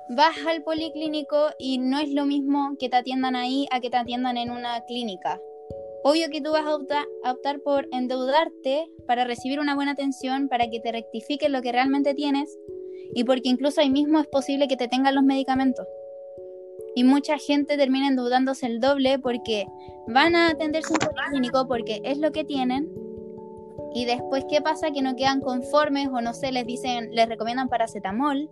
vas 0.09 0.35
al 0.47 0.63
policlínico 0.63 1.51
y 1.57 1.77
no 1.77 1.99
es 1.99 2.11
lo 2.11 2.25
mismo 2.25 2.75
que 2.77 2.89
te 2.89 2.97
atiendan 2.97 3.35
ahí 3.35 3.65
a 3.71 3.79
que 3.79 3.89
te 3.89 3.97
atiendan 3.97 4.37
en 4.37 4.51
una 4.51 4.81
clínica. 4.81 5.39
Obvio 6.07 6.29
que 6.29 6.39
tú 6.39 6.51
vas 6.51 6.67
a 6.67 6.75
optar, 6.75 7.61
por 7.61 7.87
endeudarte 7.91 8.91
para 9.07 9.23
recibir 9.23 9.59
una 9.59 9.73
buena 9.73 9.93
atención, 9.93 10.49
para 10.49 10.69
que 10.69 10.79
te 10.79 10.91
rectifiquen 10.91 11.51
lo 11.51 11.63
que 11.63 11.71
realmente 11.71 12.13
tienes 12.13 12.59
y 13.15 13.23
porque 13.23 13.49
incluso 13.49 13.81
ahí 13.81 13.89
mismo 13.89 14.19
es 14.19 14.27
posible 14.27 14.67
que 14.67 14.77
te 14.77 14.87
tengan 14.87 15.15
los 15.15 15.23
medicamentos. 15.23 15.87
Y 16.93 17.05
mucha 17.05 17.39
gente 17.39 17.75
termina 17.75 18.07
endeudándose 18.07 18.67
el 18.67 18.79
doble 18.79 19.17
porque 19.17 19.65
van 20.05 20.35
a 20.35 20.49
atenderse 20.49 20.93
un 20.93 20.99
policlínico 20.99 21.67
porque 21.67 22.01
es 22.03 22.19
lo 22.19 22.31
que 22.31 22.43
tienen. 22.43 22.87
Y 23.95 24.05
después, 24.05 24.45
¿qué 24.47 24.61
pasa? 24.61 24.91
Que 24.91 25.01
no 25.01 25.15
quedan 25.15 25.41
conformes 25.41 26.09
o 26.09 26.21
no 26.21 26.35
sé, 26.35 26.51
les 26.51 26.67
dicen, 26.67 27.15
les 27.15 27.27
recomiendan 27.27 27.67
paracetamol 27.67 28.47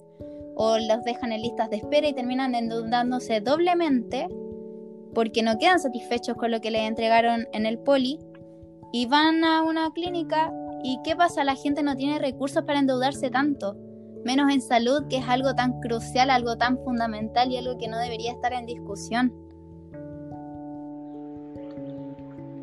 o 0.56 0.80
los 0.80 1.04
dejan 1.04 1.32
en 1.32 1.44
listas 1.44 1.70
de 1.70 1.76
espera 1.76 2.08
y 2.08 2.14
terminan 2.14 2.56
endeudándose 2.56 3.42
doblemente 3.42 4.28
porque 5.14 5.44
no 5.44 5.58
quedan 5.58 5.80
satisfechos 5.80 6.36
con 6.36 6.52
lo 6.52 6.62
que 6.62 6.72
les 6.72 6.82
entregaron 6.82 7.48
en 7.54 7.66
el 7.66 7.80
poli 7.80 8.20
y 8.92 9.06
van 9.06 9.44
a 9.44 9.64
una 9.64 9.92
clínica 9.92 10.52
y 10.84 11.00
¿qué 11.04 11.16
pasa? 11.16 11.44
La 11.44 11.56
gente 11.56 11.84
no 11.84 11.96
tiene 11.96 12.20
recursos 12.20 12.64
para 12.64 12.80
endeudarse 12.80 13.30
tanto 13.30 13.76
menos 14.24 14.52
en 14.52 14.62
salud, 14.62 15.08
que 15.10 15.18
es 15.18 15.28
algo 15.28 15.54
tan 15.54 15.80
crucial, 15.82 16.30
algo 16.30 16.58
tan 16.58 16.78
fundamental 16.84 17.52
y 17.52 17.58
algo 17.58 17.78
que 17.78 17.88
no 17.88 17.98
debería 17.98 18.32
estar 18.32 18.54
en 18.54 18.66
discusión. 18.66 19.34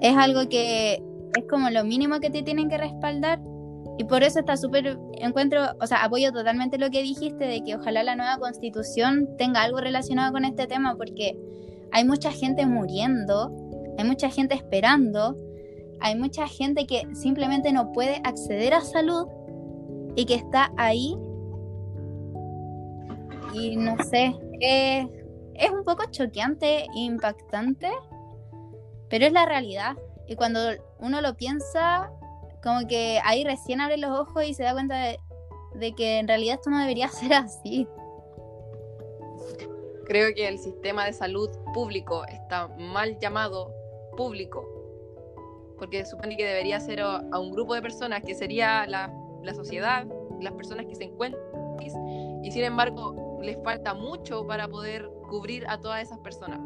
Es 0.01 0.17
algo 0.17 0.49
que 0.49 1.03
es 1.37 1.45
como 1.49 1.71
lo 1.71 1.85
mínimo 1.85 2.21
que 2.21 2.31
te 2.31 2.43
tienen 2.43 2.69
que 2.69 2.79
respaldar 2.79 3.41
y 3.99 4.05
por 4.05 4.23
eso 4.23 4.41
está 4.41 4.57
súper, 4.57 4.99
encuentro, 5.19 5.61
o 5.79 5.87
sea, 5.87 6.03
apoyo 6.03 6.33
totalmente 6.33 6.79
lo 6.79 6.91
que 6.91 7.03
dijiste 7.03 7.45
de 7.45 7.63
que 7.63 7.77
ojalá 7.77 8.03
la 8.03 8.17
nueva 8.17 8.39
constitución 8.39 9.29
tenga 9.37 9.63
algo 9.63 9.79
relacionado 9.79 10.33
con 10.33 10.47
este 10.47 10.67
tema 10.67 10.97
porque 10.97 11.37
hay 11.93 12.05
mucha 12.05 12.33
gente 12.33 12.67
muriendo, 12.67 13.51
hay 13.99 14.05
mucha 14.05 14.31
gente 14.31 14.55
esperando, 14.55 15.37
hay 16.01 16.19
mucha 16.19 16.47
gente 16.47 16.87
que 16.87 17.07
simplemente 17.15 17.73
no 17.73 17.93
puede 17.93 18.21
acceder 18.25 18.75
a 18.75 18.81
salud 18.81 19.27
y 20.17 20.25
que 20.25 20.35
está 20.35 20.73
ahí 20.77 21.15
y 23.53 23.77
no 23.77 23.97
sé, 24.05 24.35
es, 24.61 25.07
un 25.71 25.85
poco 25.85 26.05
choqueante 26.11 26.85
e 26.85 26.89
impactante, 26.95 27.91
pero 29.09 29.27
es 29.27 29.33
la 29.33 29.47
realidad. 29.47 29.97
Y 30.29 30.37
cuando 30.37 30.61
uno 31.01 31.21
lo 31.21 31.37
piensa, 31.37 32.11
como 32.63 32.87
que 32.87 33.21
ahí 33.25 33.45
recién 33.45 33.81
abre 33.81 33.97
los 33.97 34.11
ojos 34.19 34.45
y 34.45 34.55
se 34.55 34.63
da 34.63 34.73
cuenta 34.73 34.97
de 35.75 35.93
que 35.93 36.19
en 36.19 36.29
realidad 36.29 36.57
esto 36.57 36.71
no 36.71 36.79
debería 36.79 37.09
ser 37.09 37.35
así. 37.35 37.87
Creo 40.11 40.35
que 40.35 40.49
el 40.49 40.59
sistema 40.59 41.05
de 41.05 41.13
salud 41.13 41.49
público 41.73 42.25
está 42.27 42.67
mal 42.67 43.17
llamado 43.21 43.73
público, 44.17 44.69
porque 45.79 46.05
supone 46.05 46.37
que 46.37 46.45
debería 46.45 46.81
ser 46.81 47.01
a, 47.01 47.21
un 47.39 47.53
grupo 47.53 47.77
de 47.77 47.81
personas 47.81 48.25
que 48.25 48.35
sería 48.35 48.89
la, 48.89 49.15
la 49.45 49.55
sociedad, 49.55 50.05
las 50.41 50.53
personas 50.55 50.87
que 50.87 50.97
se 50.97 51.05
encuentran, 51.05 51.41
y 52.43 52.51
sin 52.51 52.65
embargo 52.65 53.39
les 53.41 53.57
falta 53.63 53.95
mucho 53.95 54.45
para 54.49 54.67
poder 54.67 55.09
cubrir 55.29 55.65
a 55.69 55.79
todas 55.79 56.03
esas 56.03 56.19
personas. 56.19 56.59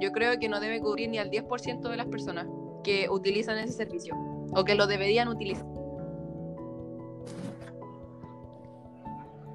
Yo 0.00 0.10
creo 0.10 0.40
que 0.40 0.48
no 0.48 0.58
debe 0.58 0.80
cubrir 0.80 1.08
ni 1.08 1.18
al 1.18 1.30
10% 1.30 1.88
de 1.88 1.96
las 1.96 2.08
personas 2.08 2.48
que 2.82 3.08
utilizan 3.08 3.58
ese 3.58 3.74
servicio 3.74 4.16
o 4.56 4.64
que 4.64 4.74
lo 4.74 4.88
deberían 4.88 5.28
utilizar. 5.28 5.66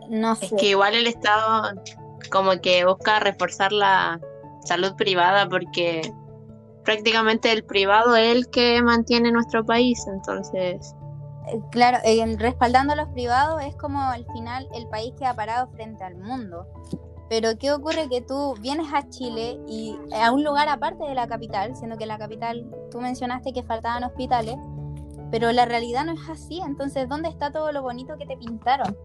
No 0.10 0.32
Es 0.32 0.40
sé. 0.40 0.56
que 0.56 0.70
igual 0.70 0.96
el 0.96 1.08
Estado 1.08 1.74
como 2.30 2.60
que 2.62 2.86
busca 2.86 3.20
reforzar 3.20 3.72
la 3.72 4.20
salud 4.66 4.96
privada 4.96 5.48
porque 5.48 6.02
prácticamente 6.84 7.52
el 7.52 7.64
privado 7.64 8.16
es 8.16 8.36
el 8.36 8.50
que 8.50 8.82
mantiene 8.82 9.32
nuestro 9.32 9.66
país, 9.66 10.06
entonces 10.08 10.96
Claro, 11.72 12.00
respaldando 12.38 12.94
a 12.94 12.96
los 12.96 13.08
privados 13.10 13.62
es 13.64 13.76
como 13.76 14.02
al 14.02 14.26
final 14.34 14.68
el 14.74 14.88
país 14.88 15.14
queda 15.18 15.34
parado 15.34 15.68
frente 15.68 16.04
al 16.04 16.16
mundo. 16.16 16.68
Pero 17.30 17.58
¿qué 17.58 17.72
ocurre? 17.72 18.08
Que 18.10 18.22
tú 18.22 18.56
vienes 18.62 18.88
a 18.94 19.08
Chile 19.10 19.60
y 19.68 19.98
a 20.14 20.32
un 20.32 20.44
lugar 20.44 20.70
aparte 20.70 21.04
de 21.06 21.14
la 21.14 21.28
capital, 21.28 21.76
siendo 21.76 21.98
que 21.98 22.06
la 22.06 22.18
capital 22.18 22.66
tú 22.90 23.00
mencionaste 23.02 23.54
que 23.54 23.64
faltaban 23.64 24.04
hospitales, 24.04 24.56
pero 25.32 25.52
la 25.52 25.66
realidad 25.66 26.06
no 26.06 26.14
es 26.14 26.30
así. 26.30 26.62
Entonces, 26.66 27.08
¿dónde 27.08 27.30
está 27.30 27.52
todo 27.52 27.72
lo 27.72 27.82
bonito 27.82 28.18
que 28.18 28.26
te 28.26 28.38
pintaron? 28.38 28.96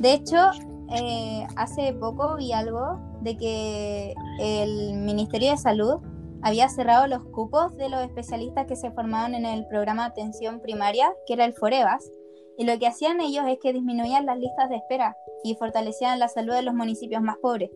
De 0.00 0.14
hecho, 0.14 0.50
eh, 0.90 1.46
hace 1.56 1.94
poco 1.94 2.36
vi 2.36 2.52
algo 2.52 2.98
de 3.20 3.36
que 3.36 4.14
el 4.40 4.94
Ministerio 4.94 5.50
de 5.50 5.56
Salud 5.56 6.00
había 6.42 6.68
cerrado 6.68 7.06
los 7.06 7.24
cupos 7.24 7.76
de 7.76 7.88
los 7.88 8.00
especialistas 8.02 8.66
que 8.66 8.76
se 8.76 8.90
formaban 8.90 9.34
en 9.34 9.46
el 9.46 9.66
programa 9.66 10.02
de 10.02 10.08
atención 10.10 10.60
primaria, 10.60 11.14
que 11.26 11.34
era 11.34 11.44
el 11.44 11.54
Forebas, 11.54 12.10
y 12.58 12.64
lo 12.64 12.78
que 12.78 12.86
hacían 12.86 13.20
ellos 13.20 13.44
es 13.48 13.58
que 13.58 13.72
disminuían 13.72 14.26
las 14.26 14.38
listas 14.38 14.68
de 14.68 14.76
espera 14.76 15.16
y 15.44 15.54
fortalecían 15.54 16.18
la 16.18 16.28
salud 16.28 16.52
de 16.52 16.62
los 16.62 16.74
municipios 16.74 17.22
más 17.22 17.38
pobres. 17.38 17.70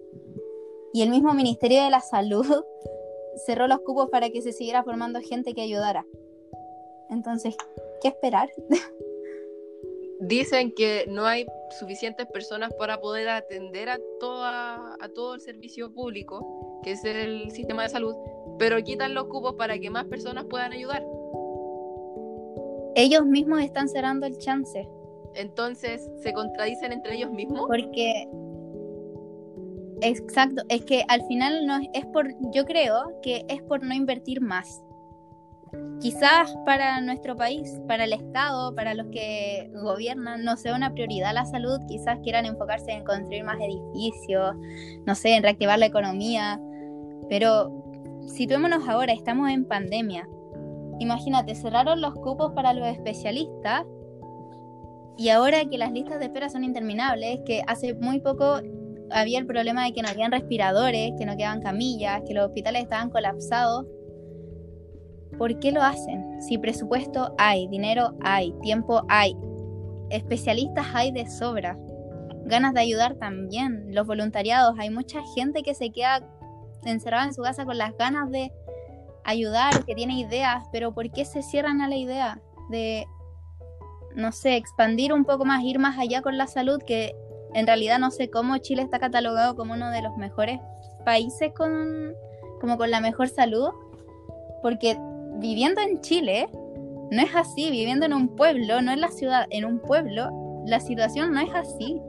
Y 0.93 1.03
el 1.03 1.11
mismo 1.11 1.33
Ministerio 1.35 1.83
de 1.83 1.91
la 1.91 2.01
Salud 2.01 2.47
cerró 3.47 3.69
los 3.69 3.81
cupos 3.81 4.09
para 4.11 4.31
que 4.31 4.43
se 4.43 4.53
siguiera 4.53 4.83
formando 4.83 5.21
gente 5.21 5.55
que 5.55 5.63
ayudara. 5.63 6.05
Entonces, 7.09 7.57
¿qué 8.03 8.09
esperar? 8.09 8.51
Dicen 10.19 10.73
que 10.75 11.05
no 11.09 11.27
hay 11.27 11.45
suficientes 11.79 12.27
personas 12.27 12.73
para 12.79 13.01
poder 13.01 13.29
atender 13.29 13.89
a, 13.91 13.99
toda, 14.19 14.95
a 15.01 15.09
todo 15.15 15.35
el 15.35 15.41
servicio 15.41 15.93
público, 15.93 16.81
que 16.83 16.93
es 16.93 17.05
el 17.05 17.51
sistema 17.51 17.83
de 17.83 17.91
salud, 17.91 18.15
pero 18.59 18.83
quitan 18.83 19.13
los 19.15 19.27
cupos 19.27 19.55
para 19.57 19.79
que 19.79 19.91
más 19.91 20.07
personas 20.07 20.47
puedan 20.47 20.73
ayudar. 20.73 21.05
Ellos 22.95 23.27
mismos 23.27 23.61
están 23.63 23.89
cerrando 23.89 24.27
el 24.27 24.39
chance, 24.39 24.89
Entonces, 25.35 26.09
¿se 26.23 26.33
contradicen 26.33 26.93
entre 26.93 27.17
ellos 27.17 27.31
mismos? 27.31 27.67
porque 27.67 28.27
exacto, 30.01 30.63
es 30.71 30.83
que 30.87 31.05
al 31.09 31.23
final 31.27 31.67
no 31.67 31.77
es- 31.77 31.89
es 31.93 32.07
por, 32.07 32.29
yo 32.55 32.65
creo 32.65 33.21
que 33.21 33.45
es 33.49 33.63
por 33.65 33.83
no 33.83 33.93
invertir 33.93 34.41
más. 34.41 34.83
Quizás 36.01 36.55
para 36.65 37.01
nuestro 37.01 37.37
país, 37.37 37.81
para 37.89 38.05
el 38.05 38.13
Estado, 38.13 38.75
para 38.75 38.95
los 38.95 39.07
que 39.09 39.71
gobiernan, 39.83 40.45
no 40.45 40.57
sea 40.57 40.77
una 40.77 40.93
prioridad 40.93 41.35
la 41.35 41.45
salud, 41.45 41.81
quizás 41.89 42.19
quieran 42.23 42.47
enfocarse 42.47 42.93
en 42.93 43.05
construir 43.05 43.45
más 43.45 43.57
edificios, 43.61 44.55
no 45.07 45.15
sé, 45.15 45.35
en 45.35 45.43
reactivar 45.43 45.79
la 45.79 45.87
economía, 45.87 46.61
pero 47.29 47.85
situémonos 48.29 48.89
ahora, 48.89 49.13
estamos 49.13 49.51
en 49.51 49.65
pandemia. 49.65 50.29
Imagínate, 50.99 51.55
cerraron 51.55 52.01
los 52.01 52.15
cupos 52.15 52.53
para 52.53 52.73
los 52.73 52.87
especialistas 52.87 53.85
y 55.17 55.31
ahora 55.31 55.65
que 55.65 55.79
las 55.79 55.93
listas 55.93 56.19
de 56.19 56.27
espera 56.27 56.49
son 56.49 56.63
interminables, 56.63 57.41
que 57.47 57.63
hace 57.67 57.95
muy 57.95 58.21
poco 58.21 58.61
había 59.11 59.39
el 59.39 59.47
problema 59.47 59.85
de 59.85 59.93
que 59.93 60.03
no 60.03 60.09
habían 60.09 60.33
respiradores, 60.33 61.13
que 61.19 61.27
no 61.27 61.37
quedaban 61.37 61.63
camillas, 61.63 62.23
que 62.27 62.35
los 62.35 62.47
hospitales 62.47 62.83
estaban 62.83 63.11
colapsados. 63.11 63.87
¿Por 65.39 65.59
qué 65.59 65.73
lo 65.73 65.83
hacen? 65.83 66.41
Si 66.43 66.59
presupuesto 66.59 67.35
hay, 67.39 67.69
dinero 67.69 68.15
hay, 68.23 68.53
tiempo 68.63 69.03
hay, 69.09 69.37
especialistas 70.11 70.87
hay 70.95 71.13
de 71.13 71.29
sobra, 71.29 71.79
ganas 72.45 72.75
de 72.75 72.81
ayudar 72.81 73.15
también, 73.17 73.95
los 73.95 74.07
voluntariados, 74.07 74.79
hay 74.79 74.91
mucha 74.91 75.21
gente 75.35 75.63
que 75.63 75.75
se 75.75 75.91
queda 75.91 76.23
encerrada 76.85 77.27
en 77.27 77.35
su 77.35 77.43
casa 77.43 77.65
con 77.65 77.77
las 77.79 77.97
ganas 77.97 78.31
de 78.31 78.53
ayudar, 79.25 79.85
que 79.85 79.95
tiene 79.95 80.19
ideas, 80.21 80.65
pero 80.73 80.95
¿por 80.95 81.11
qué 81.11 81.25
se 81.25 81.43
cierran 81.43 81.81
a 81.81 81.89
la 81.89 81.97
idea 81.97 82.41
de, 82.71 83.07
no 84.15 84.33
sé, 84.33 84.57
expandir 84.57 85.13
un 85.13 85.25
poco 85.25 85.45
más, 85.45 85.63
ir 85.65 85.79
más 85.79 85.99
allá 85.99 86.23
con 86.23 86.39
la 86.39 86.47
salud, 86.47 86.81
que 86.87 87.15
en 87.55 87.67
realidad 87.67 87.99
no 87.99 88.11
sé 88.11 88.31
cómo 88.31 88.59
Chile 88.59 88.83
está 88.83 88.99
catalogado 88.99 89.57
como 89.57 89.75
uno 89.75 89.91
de 89.91 90.03
los 90.03 90.17
mejores 90.17 90.61
países 91.05 91.53
con, 91.53 92.15
como 92.61 92.77
con 92.77 92.91
la 92.91 93.01
mejor 93.01 93.29
salud, 93.29 93.71
porque 94.63 94.97
viviendo 95.39 95.81
en 95.81 96.01
Chile 96.01 96.49
no 97.11 97.23
es 97.23 97.35
así, 97.35 97.71
viviendo 97.71 98.07
en 98.07 98.13
un 98.13 98.29
pueblo, 98.35 98.83
no 98.83 98.93
en 98.93 99.01
la 99.01 99.11
ciudad, 99.11 99.47
en 99.51 99.65
un 99.65 99.81
pueblo, 99.81 100.31
la 100.67 100.81
situación 100.81 101.33
no 101.33 101.41
es 101.41 101.55
así. 101.55 102.01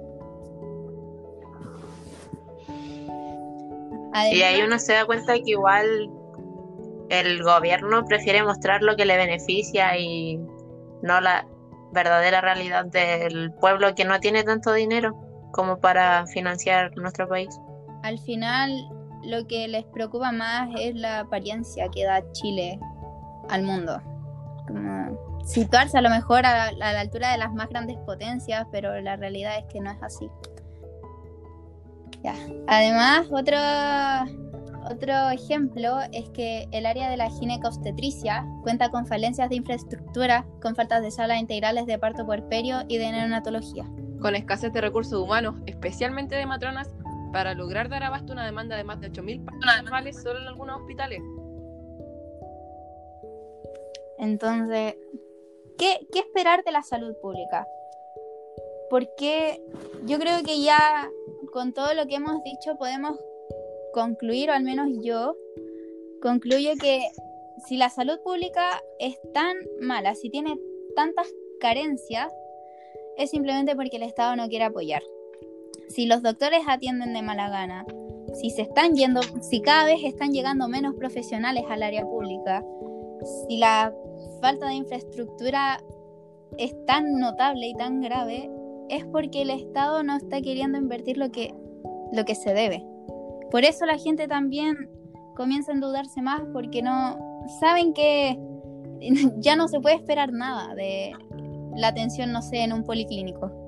y 4.31 4.41
ahí 4.41 4.63
uno 4.63 4.79
se 4.79 4.93
da 4.93 5.05
cuenta 5.05 5.36
que 5.36 5.51
igual 5.51 6.10
el 7.10 7.43
gobierno 7.43 8.03
prefiere 8.05 8.43
mostrar 8.43 8.81
lo 8.81 8.96
que 8.96 9.05
le 9.05 9.15
beneficia 9.15 9.96
y 9.98 10.38
no 11.03 11.22
la 11.22 11.46
verdadera 11.91 12.41
realidad 12.41 12.86
del 12.86 13.53
pueblo 13.53 13.93
que 13.93 14.05
no 14.05 14.19
tiene 14.19 14.43
tanto 14.43 14.74
dinero 14.74 15.15
como 15.51 15.79
para 15.79 16.25
financiar 16.27 16.96
nuestro 16.98 17.27
país. 17.29 17.50
Al 18.01 18.17
final 18.19 18.72
lo 19.24 19.46
que 19.46 19.67
les 19.67 19.86
preocupa 19.86 20.31
más 20.31 20.69
es 20.79 20.96
la 20.96 21.19
apariencia 21.19 21.88
que 21.93 22.03
da 22.05 22.24
Chile 22.31 22.79
al 23.50 23.63
mundo. 23.63 24.01
Como 24.68 25.42
situarse 25.46 25.98
a 25.98 26.01
lo 26.01 26.10
mejor 26.10 26.46
a 26.46 26.72
la 26.72 27.00
altura 27.00 27.32
de 27.32 27.38
las 27.38 27.54
más 27.54 27.70
grandes 27.70 27.98
potencias, 28.00 28.68
pero 28.72 29.00
la 29.01 29.16
realidad 29.16 29.58
es 29.58 29.66
que 29.72 29.80
no 29.80 29.92
es 29.92 30.01
así. 30.04 30.30
Además, 32.68 33.27
otro, 33.32 33.58
otro 34.89 35.30
ejemplo 35.30 36.00
es 36.12 36.30
que 36.30 36.68
el 36.72 36.86
área 36.86 37.10
de 37.10 37.18
la 37.18 37.30
ginecobstetricia 37.30 38.46
cuenta 38.63 38.89
con 38.89 39.06
falencias 39.06 39.50
de 39.50 39.56
infraestructura, 39.56 40.46
con 40.62 40.75
faltas 40.75 41.01
de 41.01 41.12
salas 41.12 41.39
integrales 41.39 41.86
de 41.86 41.98
parto 41.98 42.25
puerperio 42.25 42.84
y 42.88 42.98
de 42.98 43.12
neonatología. 43.12 43.86
Con 44.22 44.36
escasez 44.36 44.74
de 44.74 44.82
recursos 44.82 45.22
humanos, 45.22 45.56
especialmente 45.68 46.36
de 46.36 46.46
matronas, 46.46 46.89
para 47.32 47.54
lograr 47.54 47.89
dar 47.89 48.04
abasto 48.04 48.32
a 48.32 48.36
una 48.36 48.46
demanda 48.46 48.75
de 48.75 48.84
más 48.84 49.00
de 49.00 49.12
8.000 49.12 49.46
personas 49.46 50.24
solo 50.24 50.39
en 50.39 50.48
algunos 50.48 50.82
hospitales. 50.82 51.22
Entonces, 54.17 54.95
¿qué, 55.77 56.07
¿qué 56.12 56.19
esperar 56.19 56.63
de 56.63 56.71
la 56.71 56.81
salud 56.81 57.15
pública? 57.21 57.67
Porque 58.89 59.62
yo 60.05 60.17
creo 60.19 60.43
que 60.43 60.62
ya 60.62 61.09
con 61.51 61.74
todo 61.74 61.93
lo 61.93 62.07
que 62.07 62.15
hemos 62.15 62.43
dicho 62.43 62.77
podemos 62.77 63.19
concluir, 63.93 64.50
o 64.50 64.53
al 64.53 64.63
menos 64.63 64.89
yo, 65.01 65.36
concluyo 66.21 66.71
que 66.79 67.07
si 67.65 67.77
la 67.77 67.89
salud 67.89 68.19
pública 68.24 68.81
es 69.00 69.19
tan 69.33 69.55
mala, 69.81 70.15
si 70.15 70.29
tiene 70.29 70.59
tantas 70.95 71.27
carencias, 71.59 72.31
es 73.17 73.31
simplemente 73.31 73.75
porque 73.75 73.97
el 73.97 74.03
Estado 74.03 74.36
no 74.36 74.47
quiere 74.47 74.65
apoyar. 74.65 75.01
Si 75.89 76.05
los 76.05 76.21
doctores 76.21 76.62
atienden 76.67 77.13
de 77.13 77.21
mala 77.21 77.50
gana, 77.50 77.86
si 78.33 78.50
se 78.51 78.62
están 78.62 78.93
yendo, 78.93 79.21
si 79.41 79.62
cada 79.62 79.86
vez 79.86 80.03
están 80.03 80.31
llegando 80.31 80.67
menos 80.67 80.95
profesionales 80.95 81.63
al 81.69 81.81
área 81.81 82.03
pública, 82.03 82.63
si 83.47 83.57
la 83.57 83.93
falta 84.41 84.67
de 84.67 84.75
infraestructura 84.75 85.79
es 86.57 86.74
tan 86.86 87.19
notable 87.19 87.67
y 87.67 87.74
tan 87.74 88.01
grave, 88.01 88.50
es 88.89 89.05
porque 89.05 89.41
el 89.41 89.50
Estado 89.50 90.03
no 90.03 90.15
está 90.15 90.41
queriendo 90.41 90.77
invertir 90.77 91.17
lo 91.17 91.29
que, 91.31 91.53
lo 92.13 92.25
que 92.25 92.36
se 92.36 92.53
debe. 92.53 92.86
Por 93.51 93.63
eso 93.63 93.86
la 93.86 93.97
gente 93.97 94.27
también 94.27 94.89
comienza 95.36 95.71
a 95.71 95.75
endeudarse 95.75 96.21
más 96.21 96.41
porque 96.53 96.81
no 96.81 97.17
saben 97.59 97.93
que 97.93 98.39
ya 99.38 99.55
no 99.55 99.67
se 99.67 99.79
puede 99.79 99.95
esperar 99.95 100.31
nada 100.31 100.74
de 100.75 101.13
la 101.75 101.89
atención, 101.89 102.31
no 102.31 102.41
sé, 102.41 102.63
en 102.63 102.74
un 102.74 102.83
policlínico. 102.83 103.66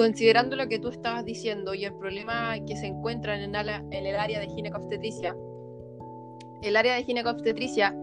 Considerando 0.00 0.56
lo 0.56 0.66
que 0.66 0.78
tú 0.78 0.88
estabas 0.88 1.26
diciendo 1.26 1.74
y 1.74 1.84
el 1.84 1.92
problema 1.92 2.54
que 2.66 2.74
se 2.74 2.86
encuentra 2.86 3.38
en 3.38 3.54
el, 3.54 3.68
en 3.68 4.06
el 4.06 4.16
área 4.16 4.40
de 4.40 4.48
ginecobstetricia, 4.48 5.36
el 6.62 6.76
área 6.78 6.94
de 6.94 7.04
ginecobstetricia 7.04 7.94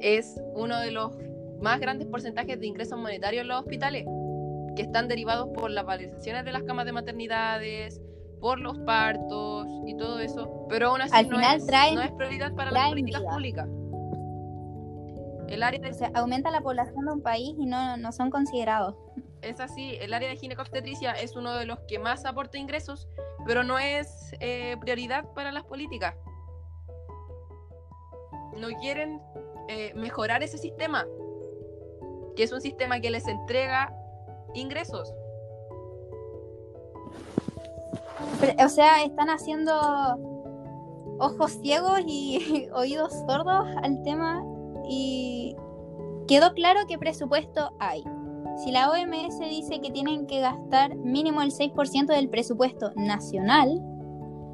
es 0.00 0.40
uno 0.54 0.78
de 0.78 0.92
los 0.92 1.12
más 1.60 1.80
grandes 1.80 2.06
porcentajes 2.06 2.60
de 2.60 2.68
ingresos 2.68 2.96
monetarios 3.00 3.42
en 3.42 3.48
los 3.48 3.58
hospitales, 3.58 4.04
que 4.76 4.82
están 4.82 5.08
derivados 5.08 5.48
por 5.48 5.72
las 5.72 5.84
valorizaciones 5.84 6.44
de 6.44 6.52
las 6.52 6.62
camas 6.62 6.86
de 6.86 6.92
maternidades, 6.92 8.00
por 8.40 8.60
los 8.60 8.78
partos 8.78 9.66
y 9.88 9.96
todo 9.96 10.20
eso, 10.20 10.66
pero 10.68 10.90
aún 10.90 11.00
así 11.00 11.10
no, 11.28 11.40
es, 11.40 11.66
no, 11.66 12.02
es, 12.02 12.12
prioridad 12.12 12.54
para 12.54 12.70
las 12.70 12.90
políticas 12.90 13.24
públicas. 13.24 13.68
El 15.48 15.64
área 15.64 15.80
de... 15.80 16.10
aumenta 16.14 16.52
la 16.52 16.60
población 16.60 17.06
de 17.06 17.10
un 17.10 17.22
país 17.22 17.56
y 17.58 17.66
no, 17.66 17.96
no 17.96 18.12
son 18.12 18.30
considerados. 18.30 18.94
Es 19.42 19.60
así, 19.60 19.96
el 20.00 20.12
área 20.12 20.28
de 20.28 20.36
ginecobstetricia 20.36 21.12
es 21.12 21.34
uno 21.36 21.54
de 21.54 21.66
los 21.66 21.78
que 21.88 21.98
más 21.98 22.24
aporta 22.24 22.58
ingresos, 22.58 23.08
pero 23.46 23.64
no 23.64 23.78
es 23.78 24.34
eh, 24.40 24.76
prioridad 24.80 25.24
para 25.34 25.50
las 25.52 25.64
políticas. 25.64 26.14
No 28.56 28.68
quieren 28.80 29.20
eh, 29.68 29.92
mejorar 29.94 30.42
ese 30.42 30.58
sistema 30.58 31.06
que 32.36 32.44
es 32.44 32.52
un 32.52 32.60
sistema 32.60 33.00
que 33.00 33.10
les 33.10 33.26
entrega 33.26 33.94
ingresos. 34.54 35.12
o 38.62 38.68
sea, 38.68 39.02
están 39.02 39.28
haciendo 39.30 39.72
ojos 41.18 41.52
ciegos 41.60 42.00
y 42.06 42.68
oídos 42.74 43.12
sordos 43.26 43.68
al 43.82 44.02
tema 44.02 44.42
y 44.88 45.56
quedó 46.26 46.52
claro 46.54 46.80
qué 46.88 46.98
presupuesto 46.98 47.72
hay. 47.78 48.04
Si 48.62 48.72
la 48.72 48.90
OMS 48.90 49.38
dice 49.38 49.80
que 49.80 49.90
tienen 49.90 50.26
que 50.26 50.40
gastar 50.40 50.94
mínimo 50.94 51.40
el 51.40 51.50
6% 51.50 52.06
del 52.06 52.28
presupuesto 52.28 52.92
nacional, 52.94 53.80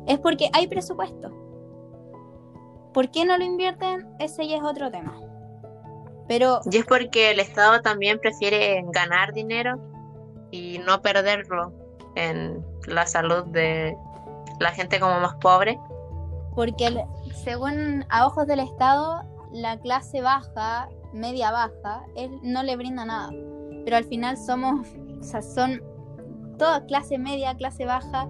es 0.06 0.20
porque 0.20 0.48
hay 0.52 0.68
presupuesto. 0.68 1.30
¿Por 2.94 3.10
qué 3.10 3.24
no 3.24 3.36
lo 3.36 3.44
invierten? 3.44 4.06
Ese 4.20 4.46
ya 4.46 4.58
es 4.58 4.62
otro 4.62 4.92
tema. 4.92 5.20
Pero... 6.28 6.60
Y 6.70 6.76
es 6.76 6.86
porque 6.86 7.32
el 7.32 7.40
Estado 7.40 7.80
también 7.82 8.20
prefiere 8.20 8.84
ganar 8.92 9.32
dinero 9.32 9.80
y 10.52 10.78
no 10.86 11.02
perderlo 11.02 11.72
en 12.14 12.64
la 12.86 13.06
salud 13.06 13.44
de 13.46 13.96
la 14.60 14.70
gente 14.70 15.00
como 15.00 15.18
más 15.18 15.34
pobre. 15.36 15.80
Porque 16.54 17.04
según 17.34 18.04
a 18.08 18.24
ojos 18.26 18.46
del 18.46 18.60
Estado, 18.60 19.22
la 19.52 19.78
clase 19.80 20.22
baja, 20.22 20.88
media 21.12 21.50
baja, 21.50 22.04
él 22.14 22.38
no 22.42 22.62
le 22.62 22.76
brinda 22.76 23.04
nada. 23.04 23.30
Pero 23.86 23.98
al 23.98 24.04
final 24.04 24.36
somos, 24.36 24.84
o 25.20 25.22
sea, 25.22 25.42
son 25.42 25.80
toda 26.58 26.84
clase 26.86 27.18
media, 27.18 27.54
clase 27.54 27.86
baja, 27.86 28.28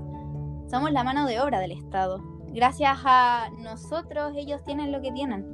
somos 0.70 0.92
la 0.92 1.02
mano 1.02 1.26
de 1.26 1.40
obra 1.40 1.60
del 1.60 1.72
Estado. 1.72 2.22
Gracias 2.48 2.98
a 3.06 3.48
nosotros 3.60 4.34
ellos 4.36 4.62
tienen 4.64 4.92
lo 4.92 5.00
que 5.00 5.12
tienen. 5.12 5.46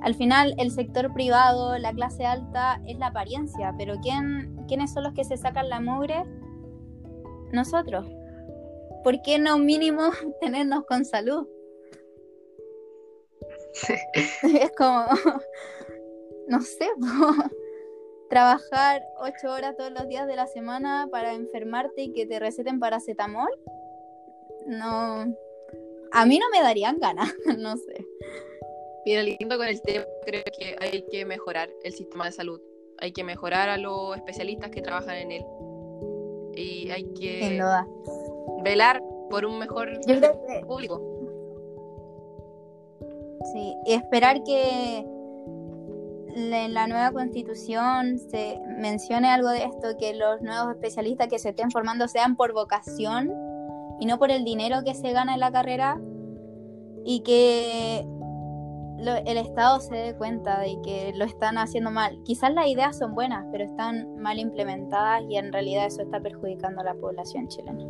Al 0.00 0.14
final, 0.14 0.54
el 0.56 0.70
sector 0.70 1.12
privado, 1.12 1.76
la 1.76 1.92
clase 1.92 2.24
alta, 2.24 2.80
es 2.86 2.98
la 2.98 3.08
apariencia, 3.08 3.74
pero 3.76 3.96
¿quién, 4.00 4.64
¿quiénes 4.68 4.90
son 4.90 5.02
los 5.02 5.12
que 5.12 5.24
se 5.24 5.36
sacan 5.36 5.68
la 5.68 5.82
mugre? 5.82 6.24
Nosotros. 7.52 8.06
¿Por 9.04 9.20
qué 9.20 9.38
no 9.38 9.58
mínimo 9.58 10.04
tenernos 10.40 10.86
con 10.86 11.04
salud? 11.04 11.46
es 14.44 14.72
como, 14.78 15.04
no 16.48 16.62
sé, 16.62 16.88
trabajar 18.32 19.06
ocho 19.18 19.52
horas 19.52 19.76
todos 19.76 19.92
los 19.92 20.08
días 20.08 20.26
de 20.26 20.36
la 20.36 20.46
semana 20.46 21.06
para 21.12 21.34
enfermarte 21.34 22.04
y 22.04 22.12
que 22.14 22.24
te 22.24 22.38
receten 22.38 22.80
paracetamol. 22.80 23.50
No, 24.64 25.36
a 26.12 26.24
mí 26.24 26.38
no 26.38 26.46
me 26.50 26.62
darían 26.62 26.98
ganas, 26.98 27.30
no 27.58 27.76
sé. 27.76 28.06
Finalizando 29.04 29.58
con 29.58 29.68
el 29.68 29.82
tema, 29.82 30.06
creo 30.24 30.44
que 30.44 30.76
hay 30.80 31.04
que 31.10 31.26
mejorar 31.26 31.68
el 31.84 31.92
sistema 31.92 32.24
de 32.24 32.32
salud. 32.32 32.58
Hay 33.00 33.12
que 33.12 33.22
mejorar 33.22 33.68
a 33.68 33.76
los 33.76 34.16
especialistas 34.16 34.70
que 34.70 34.80
trabajan 34.80 35.16
en 35.16 35.32
él. 35.32 35.44
Y 36.54 36.90
hay 36.90 37.04
que 37.12 37.62
velar 38.64 39.02
por 39.28 39.44
un 39.44 39.58
mejor 39.58 40.00
público. 40.66 41.02
Sí, 43.52 43.74
y 43.84 43.92
esperar 43.92 44.42
que 44.42 45.04
en 46.34 46.74
la 46.74 46.86
nueva 46.86 47.12
constitución 47.12 48.18
se 48.18 48.60
mencione 48.78 49.28
algo 49.28 49.48
de 49.50 49.64
esto, 49.64 49.96
que 49.98 50.14
los 50.14 50.40
nuevos 50.42 50.70
especialistas 50.72 51.28
que 51.28 51.38
se 51.38 51.50
estén 51.50 51.70
formando 51.70 52.08
sean 52.08 52.36
por 52.36 52.52
vocación 52.52 53.32
y 54.00 54.06
no 54.06 54.18
por 54.18 54.30
el 54.30 54.44
dinero 54.44 54.82
que 54.84 54.94
se 54.94 55.12
gana 55.12 55.34
en 55.34 55.40
la 55.40 55.52
carrera 55.52 56.00
y 57.04 57.20
que 57.20 58.06
el 59.26 59.36
Estado 59.36 59.80
se 59.80 59.94
dé 59.94 60.14
cuenta 60.14 60.60
de 60.60 60.80
que 60.82 61.12
lo 61.16 61.24
están 61.24 61.58
haciendo 61.58 61.90
mal. 61.90 62.18
Quizás 62.24 62.52
las 62.52 62.66
ideas 62.68 62.96
son 62.96 63.14
buenas, 63.14 63.44
pero 63.50 63.64
están 63.64 64.16
mal 64.16 64.38
implementadas 64.38 65.22
y 65.28 65.36
en 65.36 65.52
realidad 65.52 65.86
eso 65.86 66.02
está 66.02 66.20
perjudicando 66.20 66.80
a 66.80 66.84
la 66.84 66.94
población 66.94 67.48
chilena. 67.48 67.84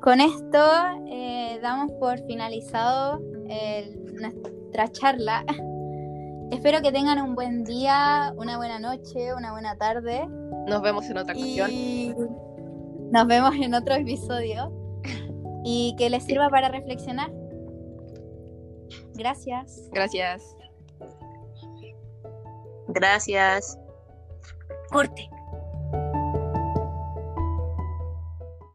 Con 0.00 0.20
esto 0.20 0.58
eh, 1.06 1.58
damos 1.60 1.92
por 1.92 2.18
finalizado 2.26 3.20
nuestra 4.20 4.88
charla 4.92 5.44
Espero 6.50 6.80
que 6.80 6.90
tengan 6.90 7.20
un 7.20 7.34
buen 7.34 7.62
día, 7.64 8.32
una 8.36 8.56
buena 8.56 8.78
noche, 8.78 9.34
una 9.34 9.52
buena 9.52 9.76
tarde. 9.76 10.26
Nos 10.66 10.80
vemos 10.80 11.04
en 11.10 11.18
otra 11.18 11.34
ocasión. 11.34 11.70
Y 11.70 12.14
nos 13.12 13.26
vemos 13.26 13.54
en 13.56 13.74
otro 13.74 13.94
episodio. 13.94 14.72
Y 15.62 15.94
que 15.98 16.08
les 16.08 16.24
sirva 16.24 16.48
para 16.50 16.68
reflexionar. 16.70 17.30
Gracias. 19.14 19.90
Gracias. 19.92 20.56
Gracias. 22.88 23.78
Corte. 24.90 25.28